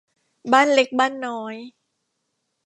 [0.51, 1.55] บ้านเล็กบ้านน้อย